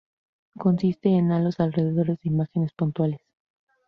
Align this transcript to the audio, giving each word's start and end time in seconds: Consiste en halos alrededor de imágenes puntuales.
Consiste 0.57 1.09
en 1.09 1.31
halos 1.31 1.59
alrededor 1.59 2.07
de 2.07 2.17
imágenes 2.23 2.71
puntuales. 2.73 3.21